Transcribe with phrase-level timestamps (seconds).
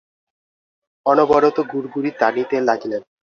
[1.05, 3.01] অনবরত গুড়গুড়ি টানিতে লাগিলেন।